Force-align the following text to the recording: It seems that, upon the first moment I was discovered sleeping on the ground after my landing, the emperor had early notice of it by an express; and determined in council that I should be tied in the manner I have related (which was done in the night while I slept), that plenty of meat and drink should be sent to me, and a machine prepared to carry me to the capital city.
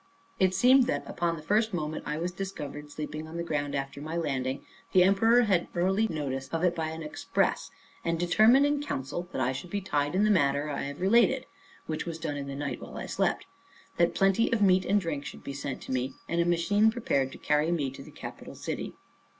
It 0.39 0.55
seems 0.55 0.87
that, 0.87 1.03
upon 1.07 1.35
the 1.35 1.43
first 1.43 1.75
moment 1.75 2.05
I 2.07 2.17
was 2.17 2.31
discovered 2.31 2.89
sleeping 2.89 3.27
on 3.27 3.37
the 3.37 3.43
ground 3.43 3.75
after 3.75 4.01
my 4.01 4.15
landing, 4.17 4.65
the 4.93 5.03
emperor 5.03 5.43
had 5.43 5.67
early 5.75 6.07
notice 6.07 6.47
of 6.47 6.63
it 6.63 6.75
by 6.75 6.87
an 6.89 7.03
express; 7.03 7.69
and 8.03 8.17
determined 8.19 8.65
in 8.65 8.81
council 8.81 9.29
that 9.31 9.39
I 9.39 9.51
should 9.51 9.69
be 9.69 9.79
tied 9.79 10.15
in 10.15 10.23
the 10.23 10.31
manner 10.31 10.71
I 10.71 10.85
have 10.85 11.01
related 11.01 11.45
(which 11.85 12.07
was 12.07 12.17
done 12.17 12.35
in 12.35 12.47
the 12.47 12.55
night 12.55 12.81
while 12.81 12.97
I 12.97 13.05
slept), 13.05 13.45
that 13.97 14.15
plenty 14.15 14.51
of 14.51 14.59
meat 14.59 14.85
and 14.85 14.99
drink 14.99 15.23
should 15.23 15.43
be 15.43 15.53
sent 15.53 15.83
to 15.83 15.91
me, 15.91 16.15
and 16.27 16.41
a 16.41 16.45
machine 16.45 16.89
prepared 16.89 17.31
to 17.33 17.37
carry 17.37 17.71
me 17.71 17.91
to 17.91 18.01
the 18.01 18.09
capital 18.09 18.55
city. 18.55 18.95